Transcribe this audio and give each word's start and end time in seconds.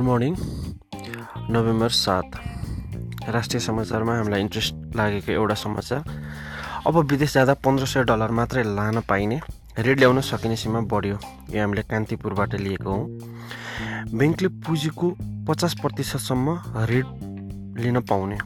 Morning 0.00 0.34
November 1.50 1.88
सात। 1.88 2.30
राष्ट्रिय 3.28 3.60
समाचारमा 3.60 4.16
हामीलाई 4.16 4.40
इन्ट्रेस्ट 4.40 4.74
लागेको 4.96 5.32
एउटा 5.32 5.54
समाचार। 5.54 6.02
अब 6.86 6.98
विदेश 7.10 7.34
जाँदा 7.34 7.54
पन्ध्र 7.54 7.86
सय 7.86 8.04
डलर 8.04 8.30
मात्रै 8.30 8.62
लान 8.62 9.00
पाइने 9.08 9.40
ऋण 9.78 9.98
ल्याउन 9.98 10.20
सकिने 10.20 10.56
सीमा 10.56 10.80
बढ्यो। 10.80 11.18
यो 11.54 11.60
हामीले 11.60 11.82
कान्तिपुरबाट 11.82 12.54
लिएको 12.54 12.90
हौँ। 12.90 13.06
ब्याङ्कले 14.14 14.48
पुँजीको 14.64 15.10
पचास 15.48 15.74
प्रतिशतसम्म 15.74 16.58
ऋण 16.90 17.04
लिन 17.82 18.00
पाउने। 18.00 18.38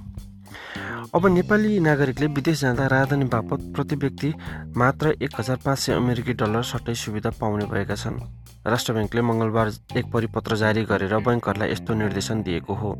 अब 1.14 1.26
नेपाली 1.26 1.78
नागरिकले 1.80 2.26
विदेश 2.26 2.60
जाँदा 2.60 2.86
राजधानी 2.86 3.24
बापत 3.26 3.60
प्रति 3.74 3.96
व्यक्ति 3.96 4.32
मात्र 4.78 5.14
एक 5.22 5.30
हजार 5.38 5.56
पाँच 5.64 5.78
सय 5.78 5.92
अमेरिकी 5.92 6.32
डलर 6.38 6.62
सट्टै 6.62 6.94
सुविधा 6.94 7.30
पाउने 7.40 7.64
भएका 7.66 7.94
छन्। 7.94 8.18
राष्ट्र 8.66 8.92
ब्याङ्कले 8.92 9.22
मङ्गलबार 9.22 9.70
एक 9.98 10.06
परिपत्र 10.12 10.56
जारी 10.56 10.84
गरेर 10.86 11.16
बैङ्कहरूलाई 11.18 11.70
यस्तो 11.72 11.94
निर्देशन 11.94 12.42
दिएको 12.42 12.74
हो। 12.74 12.92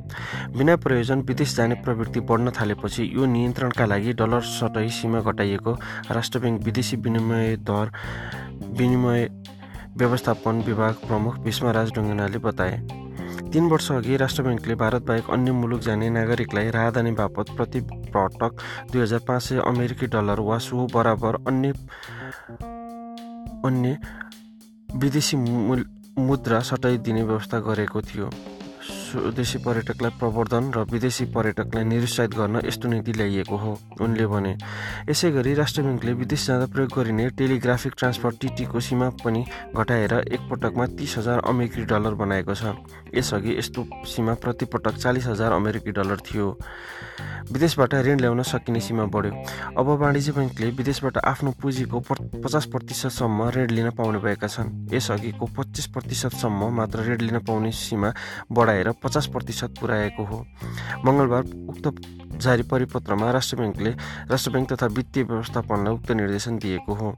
बिना 0.59 0.77
प्रयोजन 0.83 1.21
विदेश 1.23 1.55
जाने 1.57 1.75
प्रवृत्ति 1.87 2.21
बढ्न 2.27 2.51
थालेपछि 2.51 3.11
यो 3.15 3.27
नियन्त्रणका 3.27 3.87
लागि 3.87 4.13
डलर 4.19 4.43
सटै 4.59 4.89
सीमा 4.91 5.21
घटाइएको 5.23 5.73
राष्ट्र 6.11 6.39
ब्याङ्क 6.39 6.63
विदेशी 6.65 6.97
विनिमय 7.07 7.57
दर 7.63 7.93
विनिमय 8.75 9.29
व्यवस्थापन 9.97 10.63
विभाग 10.67 10.95
प्रमुख 11.07 11.39
भीष्मराज 11.47 11.93
ढुङ्गनाले 11.95 12.39
बताए। 12.41 12.75
तीन 13.53 13.65
वर्ष 13.69 13.91
अघि 13.93 14.17
राष्ट्र 14.17 14.43
ब्याङ्कले 14.43 14.75
भारतबाहेक 14.75 15.31
अन्य 15.31 15.53
मुलुक 15.53 15.81
जाने 15.81 16.09
नागरिकलाई 16.11 16.71
राहदानी 16.71 17.13
बापत 17.13 17.51
प्रति 17.57 17.81
पटक 18.15 18.63
दुई 18.93 19.01
हजार 19.03 19.21
पाँच 19.29 19.43
सय 19.43 19.59
अमेरिकी 19.67 20.07
डलर 20.07 20.41
वा 20.41 20.59
सो 20.59 20.87
बराबर 20.95 21.35
अन्य 21.49 21.73
अन्य 23.67 23.99
विदेशी 24.97 25.37
मुद्रा 25.37 26.61
सटाइदिने 26.61 27.23
व्यवस्था 27.23 27.59
गरेको 27.61 28.01
थियो। 28.03 28.31
स्वदेशी 29.11 29.59
पर्यटकलाई 29.59 30.11
प्रवर्धन 30.19 30.71
र 30.71 30.79
विदेशी 30.87 31.25
पर्यटकलाई 31.35 31.85
निरुत्साहित 31.85 32.35
गर्न 32.35 32.61
यस्तो 32.65 32.89
नीति 32.89 33.13
ल्याइएको 33.13 33.57
हो 33.57 33.71
उनले 34.01 34.27
भने। 34.27 34.53
यसै 35.11 35.31
गरी 35.31 35.55
राष्ट्र 35.55 35.83
ब्याङ्कले 35.83 36.13
विदेश 36.15 36.47
जाँदा 36.47 36.67
प्रयोग 36.71 36.91
गरिने 36.95 37.29
टेलिग्राफिक 37.35 37.93
ट्रान्सफर 37.99 38.31
टिटीको 38.41 38.81
सीमा 38.81 39.09
पनि 39.25 39.45
घटाएर 39.75 40.15
एकपटकमा 40.31 40.87
तिस 40.95 41.17
हजार 41.19 41.39
अमेरिकी 41.43 41.83
डलर 41.91 42.15
बनाएको 42.15 42.55
छ। 42.55 42.79
यसअघि 43.15 43.59
यस्तो 43.59 43.81
सीमा 44.07 44.35
प्रतिपटक 44.39 44.95
चालिस 44.97 45.27
हजार 45.27 45.53
अमेरिकी 45.53 45.91
डलर 45.91 46.19
थियो। 46.23 46.47
विदेशबाट 47.51 47.95
ऋण 48.07 48.21
ल्याउन 48.21 48.43
सकिने 48.47 48.81
सीमा 48.81 49.05
बढ्यो। 49.11 49.33
अब 49.75 49.87
वाणिज्य 50.01 50.33
ब्याङ्कले 50.33 50.71
विदेशबाट 50.79 51.19
आफ्नो 51.19 51.51
पुँजीको 51.59 51.99
पचास 52.39 52.65
प्रतिशतसम्म 52.71 53.49
ऋण 53.51 53.71
लिन 53.71 53.91
पाउने 53.91 54.19
भएका 54.23 54.47
छन्। 54.47 54.95
यसअघिको 54.95 55.47
पच्चिस 55.59 55.87
प्रतिशतसम्म 55.91 56.71
मात्र 56.79 56.99
ऋण 57.11 57.21
लिन 57.21 57.39
पाउने 57.43 57.73
सीमा 57.75 58.13
बढाएर 58.53 58.91
पचास 59.03 59.27
प्रतिशत 59.27 59.75
पुर्याएको 59.81 60.25
हो। 60.25 60.39
मङ्गलबार 61.05 61.43
उक्त 61.69 61.87
जारी 62.41 62.63
परिपत्रमा 62.63 63.31
राष्ट्र 63.31 63.57
ब्याङ्कले 63.57 63.91
राष्ट्र 64.31 64.51
ब्याङ्क 64.51 64.73
तथा 64.73 64.87
वित्तीय 64.97 65.25
व्यवस्थापनलाई 65.25 65.95
उक्त 65.95 66.11
निर्देशन 66.13 66.59
दिएको 66.59 66.95
हो। 66.95 67.15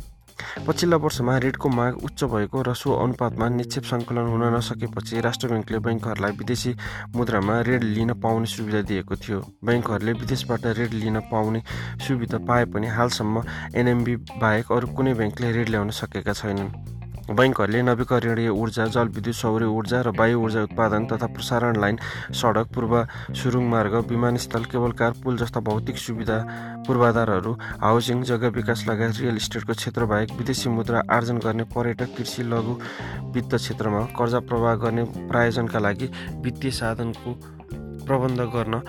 पछिल्ला 0.67 0.97
वर्षमा 0.97 1.39
ऋणको 1.39 1.69
माग 1.69 1.97
उच्च 2.05 2.25
भएको 2.25 2.63
र 2.63 2.75
सो 2.75 2.93
अनुपातमा 2.93 3.49
निक्षेप 3.49 3.85
सङ्कलन 3.85 4.27
हुन 4.33 4.43
नसकेपछि 4.55 5.21
राष्ट्र 5.21 5.49
ब्याङ्कले 5.49 5.79
बैङ्कहरूलाई 5.79 6.33
विदेशी 6.41 6.73
मुद्रामा 7.17 7.61
ऋण 7.69 7.83
लिन 7.95 8.13
पाउने 8.19 8.47
सुविधा 8.47 8.81
दिएको 8.83 9.17
थियो। 9.17 9.39
बैङ्कहरूले 9.65 10.13
विदेशबाट 10.13 10.67
ऋण 10.79 10.91
लिन 11.03 11.21
पाउने 11.31 11.63
सुविधा 12.07 12.39
पाए 12.49 12.65
पनि 12.73 12.87
हालसम्म 12.97 13.45
एनएमबी 13.77 14.17
बाहेक 14.41 14.73
अरू 14.73 14.87
कुनै 14.97 15.15
ब्याङ्कले 15.15 15.53
ऋण 15.53 15.69
ल्याउन 15.69 15.91
सकेका 16.01 16.33
छैनन्। 16.33 17.02
बैङ्कहरूले 17.39 17.83
नवीकरणीय 17.83 18.49
ऊर्जा 18.49 18.85
जलविद्युत 18.95 19.37
सौर्य 19.37 19.67
ऊर्जा 19.77 20.01
र 20.03 20.09
वायु 20.19 20.41
ऊर्जा 20.41 20.63
उत्पादन 20.69 21.07
तथा 21.11 21.27
प्रसारण 21.35 21.81
लाइन 21.81 21.97
सडक 22.41 22.67
पूर्व 22.75 22.95
सुरुङ 23.41 23.65
मार्ग 23.69 23.95
विमानस्थल 24.11 24.65
केबल 24.73 24.93
कार 25.01 25.13
पुल 25.23 25.37
जस्ता 25.39 25.61
भौतिक 25.69 25.97
सुविधा 25.99 26.39
पूर्वाधारहरू 26.87 27.53
हाउसिङ 27.83 28.23
जग्गा 28.31 28.49
विकास 28.59 28.85
लगायत 28.89 29.21
रियल 29.21 29.37
इस्टेटको 29.37 29.73
क्षेत्रबाहेक 29.73 30.33
विदेशी 30.39 30.69
मुद्रा 30.77 31.03
आर्जन 31.17 31.39
गर्ने 31.47 31.65
पर्यटक 31.75 32.17
कृषि 32.17 32.43
लघु 32.53 32.75
वित्त 33.35 33.55
क्षेत्रमा 33.55 34.03
कर्जा 34.19 34.41
प्रवाह 34.51 34.75
गर्ने 34.85 35.05
प्रायोजनका 35.31 35.79
लागि 35.79 36.11
वित्तीय 36.45 36.71
साधनको 36.81 37.35
प्रबन्ध 38.07 38.41
गर्न 38.55 38.83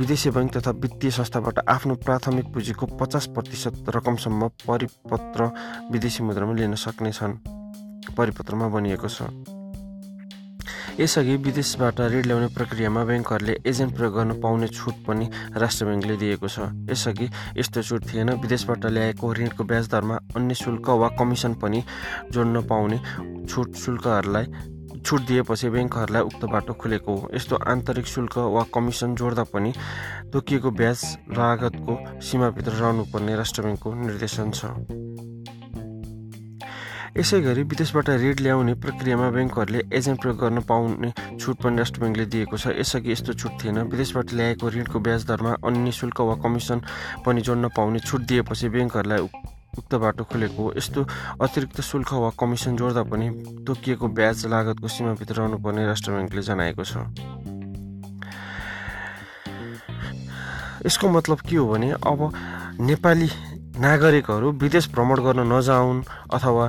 विदेशी 0.00 0.30
बैङ्क 0.30 0.56
तथा 0.56 0.70
वित्तीय 0.82 1.10
संस्थाबाट 1.10 1.58
आफ्नो 1.68 1.94
प्राथमिक 2.04 2.46
पुँजीको 2.52 2.86
पचास 3.00 3.26
प्रतिशत 3.34 3.90
रकमसम्म 3.96 4.48
परिपत्र 4.68 5.50
विदेशी 5.92 6.22
मुद्रामा 6.24 6.54
लिन 6.54 6.74
सक्नेछन्। 6.80 7.51
परिपत्रमा 8.16 8.68
बनिएको 8.68 9.08
छ। 9.08 9.28
यसअघि 10.92 11.36
विदेशबाट 11.44 12.00
ऋण 12.12 12.24
ल्याउने 12.28 12.46
प्रक्रियामा 12.52 13.04
ब्याङ्कहरूले 13.04 13.54
एजेन्ट 13.66 13.94
प्रयोग 13.96 14.14
गर्न 14.14 14.32
पाउने 14.40 14.68
छुट 14.68 14.94
पनि 15.06 15.28
राष्ट्र 15.56 15.86
ब्याङ्कले 15.86 16.16
दिएको 16.16 16.48
छ। 16.48 16.68
यसअघि 16.90 17.28
यस्तो 17.58 17.82
छुट 17.82 18.02
थिएन। 18.12 18.30
विदेशबाट 18.42 18.84
ल्याएको 18.86 19.32
ऋणको 19.34 19.64
ब्याज 19.64 19.88
दरमा 19.88 20.16
अन्य 20.36 20.54
शुल्क 20.54 20.88
वा 21.00 21.08
कमिसन 21.18 21.54
पनि 21.62 21.82
जोड्न 22.32 22.60
पाउने 22.68 22.98
छुट 23.48 23.74
शुल्कहरूलाई 23.74 24.46
छुट 25.02 25.20
दिएपछि 25.26 25.68
ब्याङ्कहरूलाई 25.70 26.22
उक्त 26.22 26.44
बाटो 26.52 26.72
खुलेको 26.76 27.16
हो। 27.16 27.30
यस्तो 27.34 27.56
आन्तरिक 27.56 28.06
शुल्क 28.06 28.38
वा 28.38 28.62
कमिसन 28.74 29.14
जोड्दा 29.16 29.44
पनि 29.48 29.72
तोकिएको 30.32 30.70
ब्याज 30.70 31.00
लागतको 31.38 32.20
सीमाभित्र 32.20 32.72
रहनुपर्ने 32.72 33.36
राष्ट्र 33.36 33.62
ब्याङ्कको 33.62 33.94
निर्देशन 33.94 34.50
छ। 34.50 34.64
यसै 37.12 37.38
गरी 37.44 37.62
विदेशबाट 37.68 38.08
ऋण 38.20 38.38
ल्याउने 38.40 38.74
प्रक्रियामा 38.80 39.28
ब्याङ्कहरूले 39.36 39.80
एजेन्ट 39.92 40.20
प्रयोग 40.20 40.36
गर्न 40.42 40.60
पाउने 40.64 41.10
छुट 41.36 41.56
पनि 41.60 41.76
राष्ट्र 41.76 42.00
ब्याङ्कले 42.00 42.24
दिएको 42.32 42.56
छ। 42.56 42.72
यसअघि 42.72 43.12
यस्तो 43.12 43.32
छुट 43.36 43.52
थिएन। 43.60 43.78
विदेशबाट 43.92 44.32
ल्याएको 44.32 44.64
ऋणको 44.72 44.98
ब्याज 44.98 45.26
दरमा 45.28 45.52
अन्य 45.60 45.92
शुल्क 45.92 46.20
वा 46.24 46.34
कमिसन 46.40 46.78
पनि 47.20 47.40
जोड्न 47.44 47.68
पाउने 47.76 48.00
छुट 48.08 48.20
दिएपछि 48.32 48.68
ब्याङ्कहरूलाई 48.72 49.20
उक्त 49.76 49.92
बाटो 50.00 50.24
खुलेको 50.24 50.72
यस्तो 50.80 51.00
अतिरिक्त 51.44 51.80
शुल्क 51.84 52.12
वा 52.16 52.30
कमिसन 52.40 52.76
जोड्दा 52.80 53.02
पनि 53.12 53.28
तोकिएको 53.60 54.08
ब्याज 54.16 54.46
लागतको 54.48 54.88
सीमाभित्र 54.88 55.34
रहनुपर्ने 55.36 55.84
राष्ट्र 55.86 56.08
ब्याङ्कले 56.16 56.42
जनाएको 56.48 56.82
छ। 56.84 56.92
यसको 60.88 61.08
मतलब 61.08 61.38
के 61.44 61.56
हो 61.56 61.68
भने 61.68 61.88
अब 61.92 62.20
नेपाली 62.80 63.28
नागरिकहरू 63.72 64.50
विदेश 64.60 64.88
भ्रमण 64.92 65.18
गर्न 65.24 65.40
नजाउन् 65.48 66.00
अथवा 66.36 66.66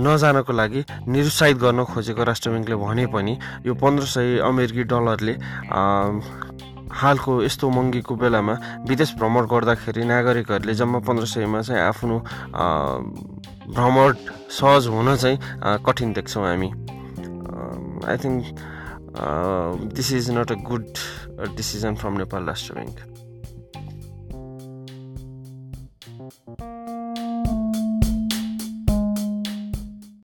नजानको 0.00 0.52
लागि 0.52 0.80
निरुत्साहित 1.06 1.56
गर्न 1.60 1.84
खोजेको 1.84 2.24
राष्ट्र 2.24 2.50
ब्याङ्कले 2.50 2.76
भने 2.76 3.04
पनि 3.12 3.36
यो 3.66 3.74
पन्ध्र 3.76 4.04
सय 4.08 4.38
अमेरिकी 4.40 4.82
डलरले 4.88 5.34
हालको 7.00 7.32
यस्तो 7.42 7.68
महँगीको 7.70 8.14
बेलामा 8.16 8.54
विदेश 8.88 9.14
भ्रमण 9.20 9.44
गर्दाखेरि 9.52 10.04
नागरिकहरूले 10.08 10.74
जम्मा 10.74 10.98
पन्ध्र 11.04 11.26
सयमा 11.36 11.60
चाहिँ 11.68 11.82
आफ्नो 11.82 12.16
भ्रमण 13.76 14.08
सहज 14.56 14.86
हुन 14.88 15.16
चाहिँ 15.16 15.38
कठिन 15.84 16.12
देख्छौँ 16.16 16.44
हामी। 16.46 16.70
I 18.08 18.16
think 18.24 18.42
this 19.94 20.12
is 20.12 20.30
not 20.32 20.52
a 20.52 20.58
good 20.64 20.86
decision 21.56 21.94
from 22.00 22.18
Nepal 22.18 22.44
राष्ट्र 22.46 22.74
ब्याङ्क 22.74 23.09
you 26.58 26.99